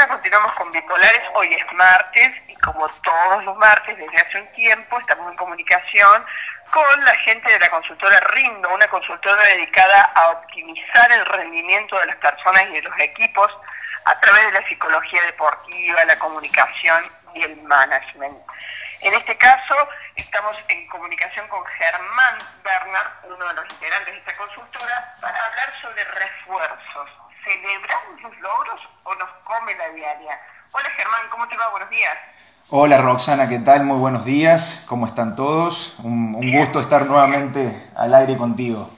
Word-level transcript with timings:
continuamos 0.00 0.52
con 0.54 0.70
Bipolares. 0.72 1.22
Hoy 1.34 1.52
es 1.52 1.72
martes 1.74 2.32
y 2.48 2.56
como 2.56 2.88
todos 2.88 3.44
los 3.44 3.56
martes 3.58 3.94
desde 3.98 4.16
hace 4.16 4.40
un 4.40 4.46
tiempo 4.52 4.98
estamos 4.98 5.30
en 5.30 5.36
comunicación 5.36 6.24
con 6.72 7.04
la 7.04 7.14
gente 7.16 7.52
de 7.52 7.60
la 7.60 7.68
consultora 7.68 8.18
Rindo, 8.20 8.72
una 8.74 8.88
consultora 8.88 9.42
dedicada 9.44 10.00
a 10.14 10.30
optimizar 10.30 11.12
el 11.12 11.26
rendimiento 11.26 11.98
de 12.00 12.06
las 12.06 12.16
personas 12.16 12.64
y 12.70 12.72
de 12.72 12.82
los 12.82 13.00
equipos 13.00 13.54
a 14.06 14.18
través 14.18 14.46
de 14.46 14.52
la 14.52 14.66
psicología 14.66 15.22
deportiva, 15.24 16.04
la 16.06 16.18
comunicación 16.18 17.04
y 17.34 17.42
el 17.42 17.62
management. 17.64 18.38
En 19.02 19.12
este 19.12 19.36
caso 19.36 19.88
estamos 20.16 20.56
en 20.68 20.88
comunicación 20.88 21.46
con 21.48 21.64
Germán 21.66 22.38
Bernard, 22.64 23.10
uno 23.24 23.46
de 23.46 23.54
los 23.54 23.64
integrantes 23.74 24.14
de 24.14 24.18
esta 24.20 24.36
consultora, 24.38 25.14
para 25.20 25.46
hablar 25.46 25.72
sobre 25.82 26.02
refuerzos. 26.04 27.21
¿Celebramos 27.44 28.22
los 28.22 28.38
logros 28.38 28.80
o 29.02 29.14
nos 29.16 29.30
come 29.44 29.74
la 29.74 29.88
diaria? 29.90 30.40
Hola 30.70 30.88
Germán, 30.96 31.20
¿cómo 31.30 31.48
te 31.48 31.56
va? 31.56 31.70
Buenos 31.70 31.90
días. 31.90 32.16
Hola 32.70 32.98
Roxana, 32.98 33.48
¿qué 33.48 33.58
tal? 33.58 33.82
Muy 33.84 33.98
buenos 33.98 34.24
días. 34.24 34.84
¿Cómo 34.88 35.06
están 35.06 35.34
todos? 35.34 35.98
Un, 36.04 36.32
gusto 36.52 36.80
estar 36.80 37.04
nuevamente 37.06 37.90
al 37.96 38.14
aire 38.14 38.36
contigo. 38.36 38.88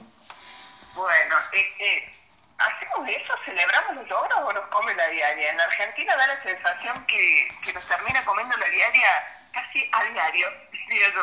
Bueno, 0.95 1.35
eh, 1.53 1.65
eh, 1.79 2.13
¿hacemos 2.57 3.09
eso? 3.09 3.33
¿Celebramos 3.45 3.95
los 3.95 4.07
logros 4.07 4.39
o 4.45 4.53
nos 4.53 4.65
come 4.67 4.93
la 4.93 5.07
diaria? 5.07 5.49
En 5.49 5.59
Argentina 5.59 6.15
da 6.15 6.27
la 6.27 6.43
sensación 6.43 7.05
que, 7.07 7.47
que 7.63 7.73
nos 7.73 7.85
termina 7.85 8.23
comiendo 8.23 8.55
la 8.57 8.67
diaria 8.67 9.07
casi 9.51 9.89
a 9.91 10.03
diario, 10.13 10.47
diría 10.87 11.07
yo. 11.15 11.21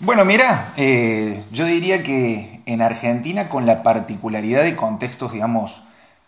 Bueno, 0.00 0.24
mira, 0.24 0.72
eh, 0.76 1.44
yo 1.50 1.66
diría 1.66 2.02
que 2.02 2.60
en 2.66 2.82
Argentina, 2.82 3.48
con 3.48 3.66
la 3.66 3.82
particularidad 3.82 4.62
de 4.62 4.74
contextos, 4.74 5.32
digamos, 5.32 5.84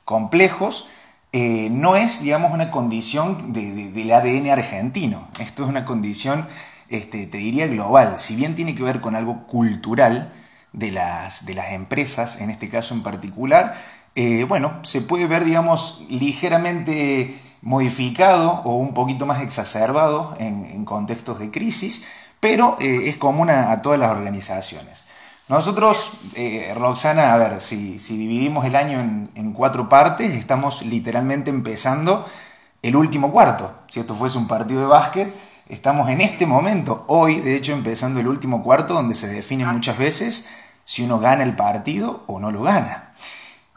complejos, 0.07 0.89
eh, 1.33 1.69
no 1.71 1.97
es, 1.97 2.23
digamos, 2.23 2.53
una 2.53 2.71
condición 2.71 3.53
del 3.53 4.11
ADN 4.11 4.49
argentino. 4.49 5.29
Esto 5.39 5.65
es 5.65 5.69
una 5.69 5.85
condición, 5.85 6.47
este, 6.89 7.27
te 7.27 7.39
diría, 7.39 7.67
global. 7.67 8.15
Si 8.19 8.37
bien 8.37 8.55
tiene 8.55 8.75
que 8.75 8.85
ver 8.85 9.03
con 9.03 9.17
algo 9.17 9.47
cultural 9.47 10.33
de 10.73 10.93
las, 10.93 11.45
de 11.45 11.55
las 11.55 11.73
empresas, 11.73 12.41
en 12.41 12.51
este 12.51 12.71
caso 12.71 12.95
en 12.95 13.03
particular, 13.03 13.75
eh, 14.15 14.45
bueno, 14.45 14.73
se 14.83 15.03
puede 15.03 15.27
ver, 15.27 15.45
digamos, 15.45 16.07
ligeramente 16.09 17.39
modificado 17.61 18.63
o 18.65 18.77
un 18.77 18.95
poquito 18.95 19.27
más 19.27 19.43
exacerbado 19.43 20.35
en, 20.39 20.85
contextos 20.85 21.41
de 21.41 21.51
crisis, 21.51 22.07
pero 22.39 22.77
eh, 22.81 23.09
es 23.09 23.17
común 23.17 23.51
a 23.51 23.83
todas 23.83 23.99
las 23.99 24.13
organizaciones. 24.13 25.05
Nosotros, 25.49 26.11
eh, 26.35 26.75
Roxana, 26.77 27.33
a 27.33 27.37
ver, 27.37 27.61
si, 27.61 27.99
dividimos 27.99 28.65
el 28.65 28.75
año 28.75 28.99
en, 29.01 29.53
cuatro 29.53 29.89
partes, 29.89 30.33
estamos 30.33 30.83
literalmente 30.83 31.51
empezando 31.51 32.25
el 32.83 32.97
último 32.97 33.31
cuarto. 33.31 33.73
Si 33.89 34.01
esto 34.01 34.17
fuese 34.17 34.39
un 34.39 34.49
partido 34.49 34.81
de 34.81 34.87
básquet, 34.89 35.33
estamos 35.69 36.11
en 36.11 36.21
este 36.21 36.47
momento, 36.47 37.05
hoy, 37.07 37.41
de 37.41 37.55
hecho, 37.55 37.73
empezando 37.75 38.19
el 38.19 38.27
último 38.27 38.61
cuarto, 38.61 38.95
donde 38.95 39.15
se 39.15 39.29
define 39.29 39.65
muchas 39.67 39.97
veces 39.99 40.49
si 40.83 41.05
uno 41.05 41.21
gana 41.21 41.45
el 41.45 41.55
partido 41.55 42.25
o 42.27 42.41
no 42.41 42.51
lo 42.51 42.65
gana. 42.65 43.13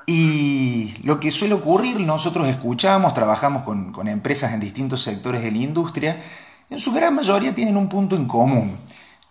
Y 0.07 0.95
lo 1.03 1.19
que 1.19 1.29
suele 1.29 1.53
ocurrir, 1.53 1.99
nosotros 1.99 2.47
escuchamos, 2.47 3.13
trabajamos 3.13 3.61
con, 3.61 3.91
con 3.91 4.07
empresas 4.07 4.53
en 4.53 4.59
distintos 4.59 5.03
sectores 5.03 5.43
de 5.43 5.51
la 5.51 5.59
industria, 5.59 6.19
en 6.71 6.79
su 6.79 6.91
gran 6.93 7.13
mayoría 7.13 7.53
tienen 7.53 7.77
un 7.77 7.89
punto 7.89 8.15
en 8.15 8.25
común 8.25 8.75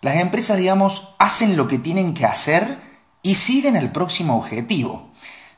las 0.01 0.15
empresas, 0.15 0.57
digamos, 0.57 1.15
hacen 1.17 1.57
lo 1.57 1.67
que 1.67 1.77
tienen 1.77 2.13
que 2.13 2.25
hacer 2.25 2.77
y 3.21 3.35
siguen 3.35 3.75
el 3.75 3.91
próximo 3.91 4.37
objetivo. 4.37 5.09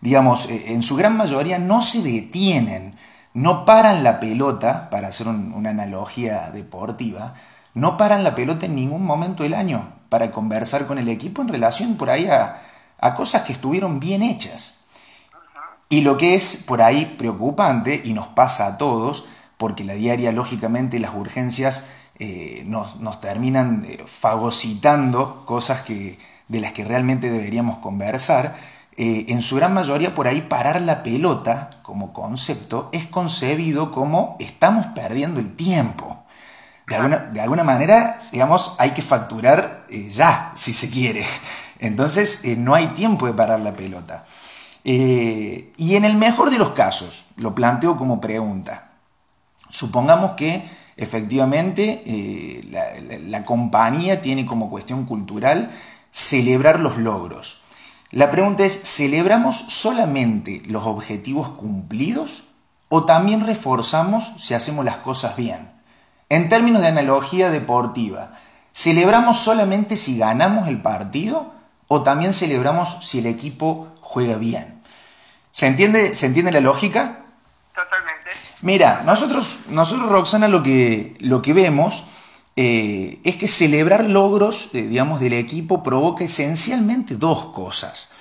Digamos, 0.02 0.48
eh, 0.48 0.74
en 0.74 0.82
su 0.82 0.96
gran 0.96 1.16
mayoría 1.16 1.60
no 1.60 1.82
se 1.82 2.02
detienen, 2.02 2.96
no 3.34 3.66
paran 3.66 4.04
la 4.04 4.20
pelota, 4.20 4.90
para 4.90 5.10
hacer 5.10 5.28
una 5.28 5.70
analogía 5.70 6.50
deportiva, 6.52 7.34
no 7.74 7.98
paran 7.98 8.24
la 8.24 8.36
pelota 8.36 8.66
en 8.66 8.76
ningún 8.76 9.06
momento 9.06 9.44
del 9.44 9.54
año 9.54 9.94
para 10.10 10.32
conversar 10.32 10.88
con 10.88 10.98
el 10.98 11.08
equipo 11.08 11.42
en 11.42 11.48
relación 11.48 11.96
por 11.96 12.10
ahí 12.10 12.28
a, 12.28 12.62
cosas 13.16 13.44
que 13.44 13.54
estuvieron 13.54 14.00
bien 14.00 14.22
hechas. 14.22 14.82
Y 15.88 16.02
lo 16.02 16.18
que 16.18 16.36
es 16.36 16.64
por 16.68 16.82
ahí 16.82 17.16
preocupante, 17.18 18.02
y 18.04 18.14
nos 18.14 18.28
pasa 18.28 18.68
a 18.68 18.78
todos, 18.78 19.26
porque 19.58 19.84
la 19.84 19.94
diaria, 19.94 20.32
lógicamente, 20.32 21.00
las 21.00 21.14
urgencias 21.16 21.90
eh, 22.24 22.62
nos, 22.68 23.20
terminan 23.20 23.84
eh, 23.84 24.04
fagocitando 24.06 25.44
cosas 25.44 25.82
que, 25.82 26.20
de 26.50 26.60
las 26.60 26.72
que 26.72 26.86
realmente 26.86 27.32
deberíamos 27.32 27.78
conversar. 27.78 28.56
Eh, 28.96 29.26
en 29.30 29.42
su 29.42 29.56
gran 29.56 29.74
mayoría 29.74 30.14
por 30.14 30.28
ahí 30.28 30.42
parar 30.42 30.80
la 30.84 31.02
pelota 31.02 31.72
como 31.82 32.14
concepto 32.14 32.90
es 32.92 33.08
concebido 33.08 33.90
como 33.90 34.38
estamos 34.40 34.86
perdiendo 34.94 35.40
el 35.40 35.56
tiempo. 35.56 36.24
De 36.86 36.98
alguna, 36.98 37.18
de 37.18 37.42
alguna 37.42 37.64
manera, 37.64 38.20
digamos, 38.32 38.76
hay 38.78 38.92
que 38.92 39.02
facturar 39.02 39.88
ya, 39.90 40.52
si 40.54 40.74
se 40.74 40.92
quiere. 40.92 41.26
Entonces, 41.80 42.44
no 42.58 42.76
hay 42.76 42.90
tiempo 42.90 43.26
de 43.26 43.34
parar 43.34 43.62
la 43.62 43.74
pelota. 43.74 44.26
y 44.84 45.96
en 45.96 46.06
el 46.06 46.18
mejor 46.18 46.52
de 46.52 46.60
los 46.60 46.74
casos, 46.74 47.30
lo 47.38 47.56
planteo 47.56 47.98
como 47.98 48.22
pregunta, 48.22 48.92
supongamos 49.72 50.34
que 50.34 50.64
efectivamente 51.04 52.04
eh, 52.06 52.62
la, 53.28 53.44
compañía 53.44 54.22
tiene 54.22 54.46
como 54.46 54.70
cuestión 54.70 55.06
cultural 55.06 55.70
celebrar 56.12 56.80
los 56.80 56.98
logros. 56.98 57.62
La 58.12 58.30
pregunta 58.30 58.64
es, 58.64 58.74
¿celebramos 58.84 59.58
solamente 59.58 60.62
los 60.66 60.86
objetivos 60.86 61.50
cumplidos 61.50 62.46
o 62.90 63.06
también 63.06 63.46
reforzamos 63.46 64.34
si 64.38 64.54
hacemos 64.54 64.86
las 64.86 64.98
cosas 64.98 65.36
bien? 65.36 65.72
En 66.30 66.50
términos 66.50 66.82
de 66.82 66.90
analogía 66.90 67.50
deportiva, 67.50 68.32
¿celebramos 68.72 69.38
solamente 69.38 69.98
si 69.98 70.18
ganamos 70.18 70.68
el 70.68 70.82
partido 70.82 71.54
o 71.88 72.04
también 72.04 72.34
celebramos 72.34 72.98
si 73.02 73.20
el 73.20 73.26
equipo 73.26 73.88
juega 74.02 74.38
bien? 74.38 74.82
¿Se 75.52 75.68
entiende, 75.68 76.14
¿se 76.14 76.28
entiende 76.28 76.52
la 76.52 76.62
lógica? 76.62 77.21
Mira, 78.62 79.02
nosotros, 79.06 79.62
nosotros 79.70 80.10
Roxana, 80.10 80.48
lo 80.48 80.62
que, 80.62 81.16
lo 81.20 81.42
que 81.42 81.54
vemos 81.54 82.04
eh, 82.56 83.20
es 83.24 83.38
que 83.38 83.48
celebrar 83.48 84.06
logros, 84.06 84.70
eh, 84.74 84.84
digamos, 84.84 85.20
del 85.20 85.34
equipo 85.34 85.82
provoca 85.82 86.24
esencialmente 86.24 87.16
dos 87.16 87.48
cosas. 87.48 88.12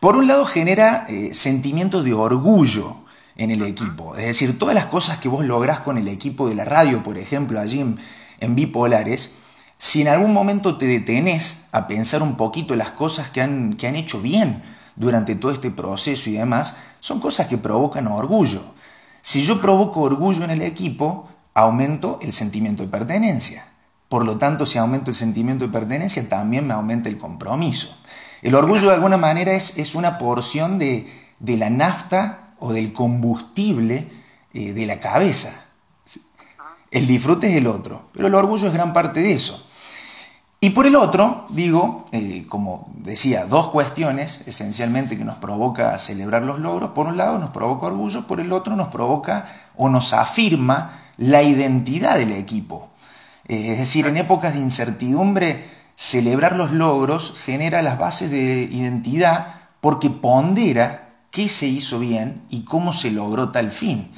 Por 0.00 0.16
un 0.16 0.26
lado 0.26 0.44
genera 0.46 1.06
eh, 1.08 1.32
sentimientos 1.32 2.04
de 2.04 2.12
orgullo 2.12 2.96
en 3.36 3.50
el 3.50 3.62
equipo, 3.62 4.16
es 4.16 4.24
decir, 4.26 4.58
todas 4.58 4.74
las 4.74 4.86
cosas 4.86 5.18
que 5.18 5.28
vos 5.28 5.44
lográs 5.44 5.80
con 5.80 5.98
el 5.98 6.08
equipo 6.08 6.48
de 6.48 6.54
la 6.54 6.64
radio, 6.64 7.02
por 7.02 7.18
ejemplo, 7.18 7.60
allí 7.60 7.80
en, 7.80 7.98
en 8.40 8.54
Bipolares, 8.54 9.36
si 9.78 10.00
en 10.00 10.08
algún 10.08 10.32
momento 10.32 10.78
te 10.78 10.86
detenés 10.86 11.66
a 11.72 11.86
pensar 11.86 12.22
un 12.22 12.36
poquito 12.36 12.74
las 12.74 12.90
cosas 12.92 13.28
que 13.28 13.42
han, 13.42 13.74
que 13.74 13.86
han 13.86 13.94
hecho 13.94 14.20
bien 14.20 14.62
durante 14.96 15.34
todo 15.34 15.52
este 15.52 15.70
proceso 15.70 16.30
y 16.30 16.34
demás, 16.34 16.78
son 17.00 17.20
cosas 17.20 17.46
que 17.46 17.58
provocan 17.58 18.06
orgullo. 18.06 18.62
Si 19.26 19.42
yo 19.42 19.60
provoco 19.60 20.02
orgullo 20.02 20.44
en 20.44 20.50
el 20.50 20.62
equipo, 20.62 21.26
aumento 21.52 22.20
el 22.22 22.32
sentimiento 22.32 22.84
de 22.84 22.88
pertenencia. 22.88 23.66
Por 24.08 24.24
lo 24.24 24.38
tanto, 24.38 24.66
si 24.66 24.78
aumento 24.78 25.10
el 25.10 25.16
sentimiento 25.16 25.66
de 25.66 25.72
pertenencia, 25.72 26.28
también 26.28 26.64
me 26.64 26.74
aumenta 26.74 27.08
el 27.08 27.18
compromiso. 27.18 27.98
El 28.40 28.54
orgullo 28.54 28.86
de 28.86 28.94
alguna 28.94 29.16
manera 29.16 29.52
es, 29.52 29.78
es 29.78 29.96
una 29.96 30.18
porción 30.18 30.78
de, 30.78 31.12
de, 31.40 31.56
la 31.56 31.70
nafta 31.70 32.54
o 32.60 32.72
del 32.72 32.92
combustible 32.92 34.08
eh, 34.54 34.72
de 34.72 34.86
la 34.86 35.00
cabeza. 35.00 35.72
El 36.92 37.08
disfrute 37.08 37.50
es 37.50 37.56
el 37.56 37.66
otro, 37.66 38.08
pero 38.12 38.28
el 38.28 38.34
orgullo 38.36 38.68
es 38.68 38.72
gran 38.72 38.92
parte 38.92 39.22
de 39.22 39.32
eso. 39.32 39.65
Y 40.60 40.70
por 40.70 40.86
el 40.86 40.96
otro, 40.96 41.46
digo, 41.50 42.04
eh, 42.12 42.44
como 42.48 42.90
decía, 42.94 43.44
dos 43.44 43.68
cuestiones 43.68 44.48
esencialmente 44.48 45.18
que 45.18 45.24
nos 45.24 45.36
provoca 45.36 45.98
celebrar 45.98 46.42
los 46.42 46.60
logros. 46.60 46.90
Por 46.90 47.06
un 47.06 47.18
lado 47.18 47.38
nos 47.38 47.50
provoca 47.50 47.86
orgullo, 47.86 48.26
por 48.26 48.40
el 48.40 48.52
otro 48.52 48.74
nos 48.74 48.88
provoca 48.88 49.46
o 49.76 49.88
nos 49.90 50.12
afirma 50.14 50.92
la 51.18 51.42
identidad 51.42 52.16
del 52.16 52.32
equipo. 52.32 52.88
Eh, 53.48 53.72
es 53.72 53.78
decir, 53.78 54.06
en 54.06 54.16
épocas 54.16 54.54
de 54.54 54.60
incertidumbre, 54.60 55.64
celebrar 55.94 56.56
los 56.56 56.72
logros 56.72 57.34
genera 57.44 57.82
las 57.82 57.98
bases 57.98 58.30
de 58.30 58.62
identidad 58.70 59.48
porque 59.80 60.08
pondera 60.10 61.08
qué 61.30 61.50
se 61.50 61.66
hizo 61.66 61.98
bien 61.98 62.42
y 62.48 62.64
cómo 62.64 62.94
se 62.94 63.10
logró 63.10 63.50
tal 63.50 63.70
fin. 63.70 64.10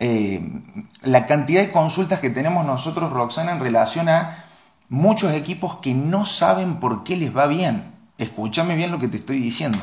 Eh, 0.00 0.62
la 1.02 1.26
cantidad 1.26 1.60
de 1.60 1.70
consultas 1.70 2.20
que 2.20 2.30
tenemos 2.30 2.66
nosotros, 2.66 3.12
Roxana, 3.12 3.52
en 3.52 3.60
relación 3.60 4.08
a 4.08 4.44
muchos 4.90 5.32
equipos 5.32 5.76
que 5.76 5.94
no 5.94 6.26
saben 6.26 6.80
por 6.80 7.04
qué 7.04 7.16
les 7.16 7.34
va 7.34 7.46
bien. 7.46 7.94
Escúchame 8.18 8.74
bien 8.76 8.90
lo 8.90 8.98
que 8.98 9.08
te 9.08 9.16
estoy 9.16 9.38
diciendo. 9.38 9.78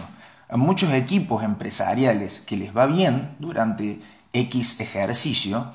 A 0.50 0.58
muchos 0.58 0.94
equipos 0.94 1.44
empresariales 1.44 2.42
que 2.42 2.58
les 2.58 2.76
va 2.76 2.86
bien 2.86 3.36
durante 3.40 4.00
X 4.34 4.80
ejercicio, 4.80 5.72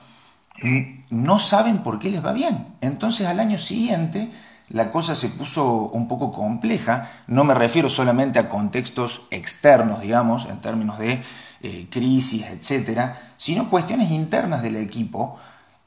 no 1.11 1.39
saben 1.39 1.79
por 1.79 1.99
qué 1.99 2.11
les 2.11 2.25
va 2.25 2.33
bien. 2.33 2.77
Entonces 2.81 3.27
al 3.27 3.41
año 3.41 3.59
siguiente 3.59 4.31
la 4.69 4.91
cosa 4.91 5.15
se 5.15 5.31
puso 5.31 5.89
un 5.89 6.09
poco 6.09 6.31
compleja. 6.31 7.11
No 7.27 7.43
me 7.45 7.55
refiero 7.55 7.89
solamente 7.91 8.39
a 8.39 8.49
contextos 8.49 9.23
externos, 9.31 10.03
digamos, 10.03 10.47
en 10.47 10.61
términos 10.61 10.99
de 10.99 11.23
eh, 11.63 11.87
crisis, 11.91 12.47
etcétera, 12.47 13.21
sino 13.37 13.69
cuestiones 13.69 14.11
internas 14.11 14.63
del 14.63 14.77
equipo. 14.77 15.37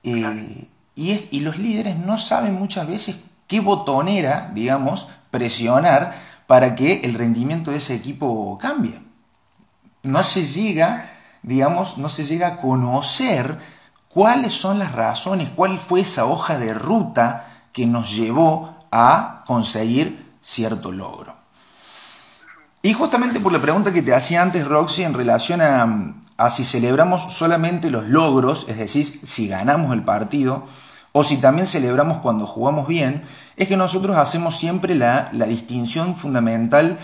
Eh, 0.04 0.68
y, 0.96 1.28
y 1.32 1.40
los 1.42 1.58
líderes 1.58 1.98
no 1.98 2.18
saben 2.18 2.56
muchas 2.56 2.88
veces 2.88 3.35
qué 3.48 3.60
botonera, 3.60 4.52
digamos, 4.54 5.08
presionar 5.32 6.14
para 6.48 6.76
que 6.76 7.02
el 7.02 7.16
rendimiento 7.16 7.72
de 7.72 7.78
ese 7.78 7.96
equipo 7.96 8.58
cambie. 8.62 9.02
No 10.04 10.22
se 10.24 10.46
llega, 10.46 11.10
digamos, 11.42 11.98
no 11.98 12.10
se 12.10 12.26
llega 12.26 12.48
a 12.48 12.58
conocer 12.58 13.58
cuáles 14.10 14.54
son 14.54 14.80
las 14.80 14.94
razones, 14.94 15.50
cuál 15.50 15.80
fue 15.80 16.02
esa 16.02 16.26
hoja 16.26 16.58
de 16.58 16.74
ruta 16.74 17.48
que 17.74 17.86
nos 17.86 18.16
llevó 18.16 18.72
a 18.92 19.44
conseguir 19.46 20.34
cierto 20.42 20.92
logro. 20.92 21.36
Y 22.82 22.94
justamente 22.94 23.40
por 23.40 23.52
la 23.52 23.62
pregunta 23.62 23.92
que 23.92 24.04
te 24.04 24.14
hacía 24.14 24.44
antes, 24.44 24.68
Roxy, 24.68 25.04
en 25.04 25.16
relación 25.16 25.60
a, 25.60 26.50
si 26.52 26.64
celebramos 26.64 27.34
solamente 27.34 27.90
los 27.90 28.06
logros, 28.06 28.68
es 28.70 28.78
decir, 28.78 29.04
si 29.04 29.48
ganamos 29.48 29.92
el 29.92 30.04
partido, 30.04 30.64
o 31.18 31.24
si 31.24 31.38
también 31.38 31.66
celebramos 31.66 32.18
cuando 32.18 32.46
jugamos 32.46 32.90
bien, 32.90 33.22
es 33.56 33.70
que 33.70 33.78
nosotros 33.78 34.18
hacemos 34.18 34.58
siempre 34.58 34.96
la, 34.96 35.30
distinción 35.48 36.14
fundamental 36.14 37.00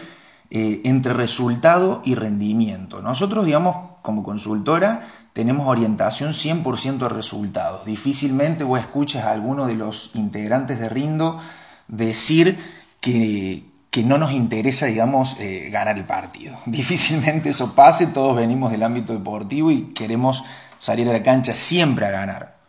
eh, 0.50 0.82
entre 0.84 1.14
resultado 1.14 2.02
y 2.04 2.16
rendimiento. 2.16 3.02
Nosotros, 3.02 3.46
digamos, 3.46 3.78
como 4.02 4.22
consultora, 4.22 5.02
tenemos 5.32 5.66
orientación 5.66 6.34
100% 6.34 7.06
a 7.06 7.08
resultados. 7.08 7.86
Difícilmente 7.86 8.66
vos 8.66 8.82
escuchas 8.82 9.24
a 9.24 9.32
alguno 9.32 9.66
de 9.66 9.76
los 9.76 10.12
integrantes 10.16 10.82
de 10.82 10.90
Rindo 10.90 11.40
decir 11.88 12.60
que, 13.00 13.64
que 13.92 14.04
no 14.04 14.18
nos 14.18 14.34
interesa, 14.34 14.88
digamos, 14.88 15.38
eh, 15.40 15.70
ganar 15.72 15.98
el 15.98 16.04
partido. 16.04 16.54
Difícilmente 16.66 17.52
eso 17.52 17.76
pase, 17.76 18.08
todos 18.08 18.36
venimos 18.36 18.74
del 18.74 18.84
ámbito 18.84 19.14
deportivo 19.14 19.72
y 19.72 19.94
queremos 19.94 20.44
salir 20.80 21.08
a 21.08 21.14
la 21.14 21.24
cancha 21.24 21.54
siempre 21.54 22.06
a 22.08 22.12
ganar. 22.12 22.61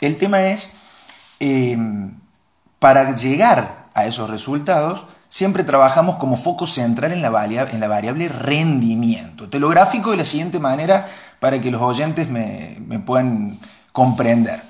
El 0.00 0.16
tema 0.16 0.42
es, 0.42 0.74
em, 1.40 2.12
para 2.78 3.14
llegar 3.14 3.86
a 3.94 4.06
esos 4.06 4.28
resultados, 4.30 5.06
siempre 5.28 5.64
trabajamos 5.64 6.16
como 6.16 6.36
foco 6.36 6.66
central 6.66 7.12
en 7.12 7.22
la, 7.22 7.30
variable, 7.30 7.72
en 7.72 7.80
la 7.80 7.88
variable 7.88 8.28
rendimiento. 8.28 9.48
Te 9.48 9.58
lo 9.58 9.68
gráfico 9.68 10.10
de 10.10 10.18
la 10.18 10.24
siguiente 10.24 10.60
manera 10.60 11.06
para 11.40 11.60
que 11.60 11.70
los 11.70 11.82
oyentes 11.82 12.28
me, 12.30 12.76
me 12.86 12.98
puedan 12.98 13.58
comprender. 13.92 14.60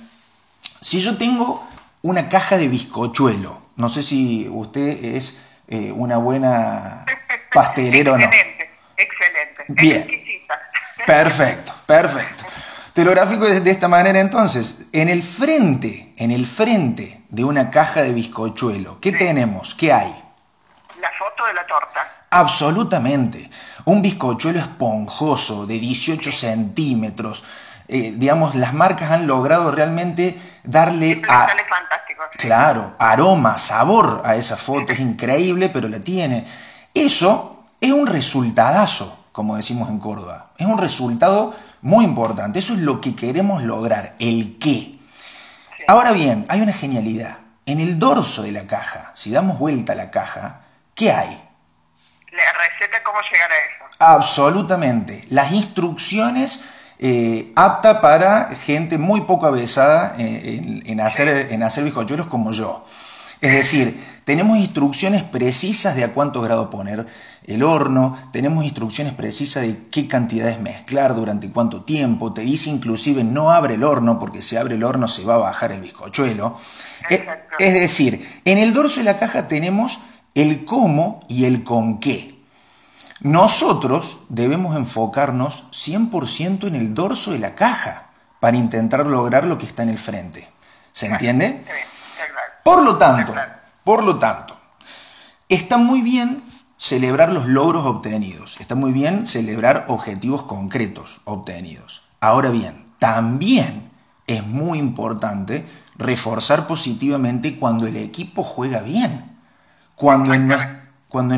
Si 0.80 1.00
yo 1.00 1.16
tengo 1.16 1.66
una 2.02 2.28
caja 2.28 2.56
de 2.56 2.68
bizcochuelo, 2.68 3.60
no 3.76 3.88
sé 3.88 4.02
si 4.02 4.48
usted 4.48 5.04
es 5.04 5.46
eh, 5.68 5.92
una 5.92 6.16
buena 6.18 7.04
pastelera 7.52 8.12
o 8.12 8.18
no. 8.18 8.24
Excelente, 8.24 8.70
excelente. 8.96 9.64
Bien. 9.68 10.06
Perfecto, 11.04 11.72
perfecto. 11.86 12.44
Te 12.96 13.04
lo 13.04 13.10
gráfico 13.10 13.44
de 13.44 13.70
esta 13.70 13.88
manera 13.88 14.20
entonces. 14.20 14.86
En 14.90 15.10
el 15.10 15.22
frente, 15.22 16.14
en 16.16 16.30
el 16.30 16.46
frente 16.46 17.20
de 17.28 17.44
una 17.44 17.68
caja 17.68 18.00
de 18.00 18.14
bizcochuelo, 18.14 18.98
¿qué 19.02 19.12
tenemos? 19.12 19.74
¿Qué 19.74 19.92
hay? 19.92 20.08
La 20.98 21.10
foto 21.18 21.44
de 21.44 21.52
la 21.52 21.66
torta. 21.66 22.24
Absolutamente. 22.30 23.50
Un 23.84 24.00
bizcochuelo 24.00 24.60
esponjoso 24.60 25.66
de 25.66 25.78
18 25.78 26.32
centímetros. 26.32 27.44
Eh, 27.86 28.14
digamos, 28.16 28.54
las 28.54 28.72
marcas 28.72 29.10
han 29.10 29.26
logrado 29.26 29.70
realmente 29.70 30.40
darle 30.64 31.20
a, 31.28 31.48
fantástico. 31.68 32.22
Claro, 32.38 32.94
aroma, 32.98 33.58
sabor 33.58 34.22
a 34.24 34.36
esa 34.36 34.56
foto, 34.56 34.94
es 34.94 35.00
increíble, 35.00 35.68
pero 35.68 35.90
la 35.90 35.98
tiene. 35.98 36.46
Eso 36.94 37.62
es 37.78 37.92
un 37.92 38.06
resultadazo, 38.06 39.25
como 39.36 39.56
decimos 39.56 39.90
en 39.90 39.98
Córdoba. 39.98 40.52
Es 40.56 40.66
un 40.66 40.78
resultado 40.78 41.54
muy 41.82 42.06
importante. 42.06 42.58
Eso 42.58 42.72
es 42.72 42.78
lo 42.78 43.02
que 43.02 43.14
queremos 43.14 43.62
lograr, 43.64 44.14
el 44.18 44.58
qué. 44.58 44.98
Ahora 45.86 46.12
bien, 46.12 46.46
hay 46.48 46.62
una 46.62 46.72
genialidad. 46.72 47.36
En 47.66 47.78
el 47.78 47.98
dorso 47.98 48.44
de 48.44 48.52
la 48.52 48.66
caja, 48.66 49.10
si 49.12 49.30
damos 49.30 49.58
vuelta 49.58 49.92
a 49.92 49.96
la 49.96 50.10
caja, 50.10 50.62
¿qué 50.94 51.12
hay? 51.12 51.28
La 52.32 52.52
receta, 52.54 53.02
cómo 53.04 53.18
llegar 53.30 53.50
a 53.52 53.56
eso. 53.56 53.96
Absolutamente. 53.98 55.26
Las 55.28 55.52
instrucciones 55.52 56.70
eh, 56.98 57.52
apta 57.56 58.00
para 58.00 58.54
gente 58.54 58.96
muy 58.96 59.20
poco 59.20 59.44
avesada 59.44 60.14
eh, 60.18 60.80
en, 60.86 61.00
hacer, 61.02 61.52
en 61.52 61.62
hacer 61.62 61.84
bizcochuelos 61.84 62.28
como 62.28 62.52
yo. 62.52 62.86
Es 63.42 63.52
decir, 63.52 64.15
tenemos 64.26 64.58
instrucciones 64.58 65.22
precisas 65.22 65.94
de 65.94 66.02
a 66.02 66.12
cuánto 66.12 66.42
grado 66.42 66.68
poner 66.68 67.06
el 67.44 67.62
horno, 67.62 68.18
tenemos 68.32 68.64
instrucciones 68.64 69.14
precisas 69.14 69.62
de 69.62 69.86
qué 69.88 70.08
cantidades 70.08 70.58
mezclar, 70.58 71.14
durante 71.14 71.48
cuánto 71.52 71.84
tiempo, 71.84 72.32
te 72.32 72.40
dice 72.40 72.70
inclusive 72.70 73.22
no 73.22 73.52
abre 73.52 73.74
el 73.74 73.84
horno 73.84 74.18
porque 74.18 74.42
si 74.42 74.56
abre 74.56 74.74
el 74.74 74.82
horno 74.82 75.06
se 75.06 75.24
va 75.24 75.34
a 75.34 75.38
bajar 75.38 75.70
el 75.70 75.80
bizcochuelo. 75.80 76.58
Eh, 77.08 77.24
es 77.60 77.74
decir, 77.74 78.42
en 78.44 78.58
el 78.58 78.72
dorso 78.72 78.98
de 78.98 79.04
la 79.04 79.20
caja 79.20 79.46
tenemos 79.46 80.00
el 80.34 80.64
cómo 80.64 81.20
y 81.28 81.44
el 81.44 81.62
con 81.62 82.00
qué. 82.00 82.26
Nosotros 83.20 84.22
debemos 84.28 84.74
enfocarnos 84.74 85.66
100% 85.70 86.66
en 86.66 86.74
el 86.74 86.94
dorso 86.94 87.30
de 87.30 87.38
la 87.38 87.54
caja 87.54 88.08
para 88.40 88.56
intentar 88.56 89.06
lograr 89.06 89.44
lo 89.44 89.56
que 89.56 89.66
está 89.66 89.84
en 89.84 89.90
el 89.90 89.98
frente. 89.98 90.48
¿Se 90.90 91.06
entiende? 91.06 91.62
Por 92.64 92.82
lo 92.82 92.96
tanto, 92.96 93.32
por 93.86 94.02
lo 94.02 94.18
tanto, 94.18 94.58
está 95.48 95.76
muy 95.76 96.02
bien 96.02 96.42
celebrar 96.76 97.32
los 97.32 97.46
logros 97.46 97.86
obtenidos, 97.86 98.58
está 98.58 98.74
muy 98.74 98.92
bien 98.92 99.28
celebrar 99.28 99.84
objetivos 99.86 100.42
concretos 100.42 101.20
obtenidos. 101.22 102.02
Ahora 102.18 102.50
bien, 102.50 102.92
también 102.98 103.88
es 104.26 104.44
muy 104.44 104.80
importante 104.80 105.64
reforzar 105.96 106.66
positivamente 106.66 107.54
cuando 107.54 107.86
el 107.86 107.96
equipo 107.96 108.42
juega 108.42 108.80
bien, 108.80 109.38
cuando 109.94 110.34
en, 110.34 110.48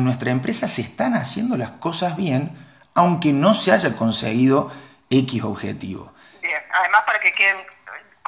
nuestra 0.03 0.31
empresa 0.31 0.67
se 0.67 0.81
están 0.81 1.13
haciendo 1.13 1.55
las 1.55 1.69
cosas 1.69 2.17
bien, 2.17 2.51
aunque 2.95 3.31
no 3.31 3.53
se 3.53 3.73
haya 3.73 3.95
conseguido 3.95 4.71
X 5.11 5.43
objetivo. 5.43 6.11
Bien, 6.41 6.61
además 6.81 7.01
para 7.05 7.19
que 7.19 7.31
queden 7.31 7.57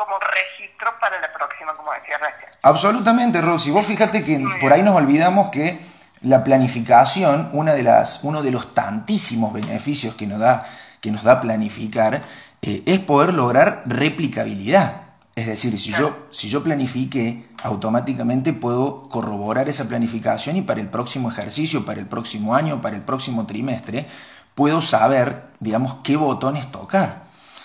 como 0.05 0.17
registro 0.19 0.91
para 0.99 1.19
la 1.19 1.31
próxima, 1.31 1.73
como 1.73 1.91
decía 1.93 2.17
recién. 2.17 2.49
Absolutamente, 2.63 3.41
Roxy. 3.41 3.71
Vos 3.71 3.85
fíjate 3.85 4.23
que 4.23 4.43
por 4.59 4.73
ahí 4.73 4.83
nos 4.83 4.95
olvidamos 4.95 5.49
que 5.49 5.79
la 6.21 6.43
planificación, 6.43 7.49
una 7.53 7.73
de 7.73 7.83
las, 7.83 8.23
uno 8.23 8.41
de 8.41 8.51
los 8.51 8.73
tantísimos 8.73 9.53
beneficios 9.53 10.15
que 10.15 10.27
nos 10.27 10.39
da, 10.39 10.65
que 10.99 11.11
nos 11.11 11.23
da 11.23 11.39
planificar, 11.41 12.21
eh, 12.61 12.83
es 12.85 12.99
poder 12.99 13.33
lograr 13.33 13.83
replicabilidad. 13.85 15.01
Es 15.35 15.47
decir, 15.47 15.77
si 15.79 15.93
yo, 15.93 16.27
si 16.31 16.49
yo 16.49 16.61
planifique, 16.61 17.49
automáticamente 17.63 18.53
puedo 18.53 19.03
corroborar 19.03 19.69
esa 19.69 19.87
planificación 19.87 20.57
y 20.57 20.61
para 20.61 20.81
el 20.81 20.89
próximo 20.89 21.31
ejercicio, 21.31 21.85
para 21.85 21.99
el 21.99 22.07
próximo 22.07 22.53
año, 22.53 22.81
para 22.81 22.97
el 22.97 23.01
próximo 23.01 23.45
trimestre, 23.45 24.07
puedo 24.55 24.81
saber, 24.81 25.41
digamos, 25.59 25.95
qué 26.03 26.17
botones 26.17 26.69
tocar. 26.69 27.23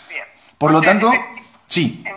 Bien. 0.09 0.25
Por 0.59 0.71
lo 0.71 0.81
tanto, 0.81 1.11
sí. 1.67 2.05
En 2.07 2.17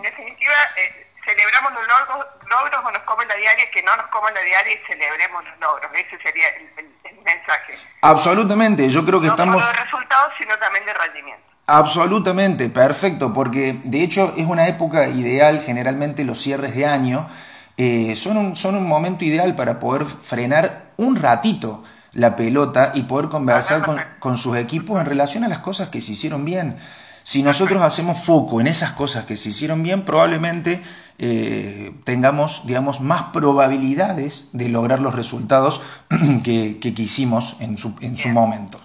celebramos 1.30 1.72
los 1.72 1.86
logros, 1.86 2.26
logros 2.50 2.84
o 2.84 2.90
nos 2.90 3.02
comen 3.02 3.28
la 3.28 3.36
diaria, 3.36 3.64
que 3.70 3.82
no 3.82 3.96
nos 3.96 4.06
comen 4.06 4.34
la 4.34 4.42
diaria 4.42 4.74
y 4.74 4.78
celebremos 4.86 5.44
los 5.44 5.60
logros. 5.60 5.90
Ese 5.94 6.18
sería 6.22 6.48
el, 6.58 6.90
mensaje. 7.24 7.74
Absolutamente, 8.02 8.88
yo 8.88 9.04
creo 9.04 9.20
que 9.20 9.26
no 9.26 9.34
estamos... 9.34 9.56
No 9.56 9.62
solo 9.62 9.72
de 9.72 9.84
resultados, 9.84 10.32
sino 10.38 10.58
también 10.58 10.86
de 10.86 10.94
rendimiento. 10.94 11.42
Absolutamente, 11.66 12.68
perfecto, 12.68 13.32
porque 13.32 13.74
de 13.84 14.02
hecho 14.02 14.34
es 14.36 14.46
una 14.46 14.66
época 14.66 15.06
ideal, 15.06 15.62
generalmente 15.62 16.24
los 16.24 16.40
cierres 16.40 16.74
de 16.74 16.86
año 16.86 17.28
eh, 17.76 18.16
son, 18.16 18.36
un, 18.36 18.56
son 18.56 18.74
un 18.74 18.88
momento 18.88 19.24
ideal 19.24 19.54
para 19.54 19.78
poder 19.78 20.04
frenar 20.04 20.90
un 20.96 21.16
ratito 21.16 21.84
la 22.12 22.36
pelota 22.36 22.92
y 22.94 23.02
poder 23.02 23.28
conversar 23.28 23.82
con, 24.18 24.36
sus 24.36 24.56
equipos 24.56 25.00
en 25.00 25.06
relación 25.06 25.44
a 25.44 25.48
las 25.48 25.60
cosas 25.60 25.88
que 25.88 26.00
se 26.00 26.12
hicieron 26.12 26.44
bien. 26.44 26.76
Si 27.22 27.42
nosotros 27.42 27.82
hacemos 27.82 28.24
foco 28.24 28.60
en 28.60 28.66
esas 28.66 28.92
cosas 28.92 29.24
que 29.24 29.36
se 29.36 29.50
hicieron 29.50 29.82
bien, 29.82 30.04
probablemente 30.04 30.82
eh, 31.22 31.92
tengamos, 32.04 32.66
digamos, 32.66 33.00
más 33.00 33.24
probabilidades 33.24 34.48
de 34.56 34.70
lograr 34.70 35.00
los 35.00 35.14
resultados 35.14 35.82
que, 36.44 36.80
que 36.80 36.94
quisimos 36.94 37.60
en 37.60 37.76
su, 37.76 37.94
en 38.00 38.16
su 38.16 38.30
momento. 38.30 38.80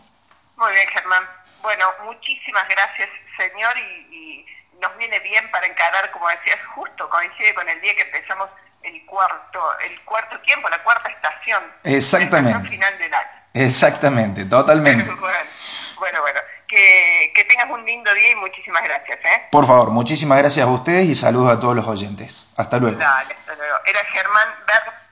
Muy 0.57 0.71
bien, 0.73 0.87
Germán. 0.89 1.23
Bueno, 1.61 1.85
muchísimas 2.03 2.67
gracias, 2.67 3.09
señor, 3.37 3.73
y, 3.77 4.45
nos 4.81 4.97
viene 4.97 5.17
bien 5.21 5.49
para 5.49 5.65
encarar, 5.65 6.11
como 6.11 6.27
decías, 6.27 6.59
justo 6.75 7.09
coincide 7.09 7.55
con 7.55 7.67
el 7.67 7.79
día 7.81 7.95
que 7.95 8.03
empezamos 8.03 8.49
el 8.83 9.03
cuarto, 9.05 9.59
el 9.79 9.99
cuarto 10.01 10.37
tiempo, 10.39 10.69
la 10.69 10.83
cuarta 10.83 11.09
estación. 11.09 11.63
Exactamente. 11.83 12.69
final 12.69 12.97
del 12.97 13.13
año. 13.13 13.29
Exactamente, 13.53 14.45
totalmente. 14.45 15.09
bueno, 15.99 16.21
bueno, 16.21 16.39
Que, 16.67 17.31
que, 17.36 17.43
tengas 17.45 17.69
un 17.69 17.86
lindo 17.86 18.13
día 18.13 18.31
y 18.31 18.36
muchísimas 18.36 18.84
gracias. 18.84 19.19
¿eh? 19.24 19.48
Por 19.51 19.65
favor, 19.65 19.91
muchísimas 19.91 20.38
gracias 20.39 20.65
a 20.65 20.69
ustedes 20.69 21.05
y 21.05 21.15
saludos 21.15 21.51
a 21.51 21.60
todos 21.60 21.75
los 21.75 21.88
oyentes. 21.88 22.50
Hasta 22.57 22.79
luego. 22.79 22.98
Dale, 22.98 23.34
hasta 23.34 23.55
luego. 23.55 23.75
Era 23.86 24.03
Germán 24.05 24.48
Ber 24.65 25.04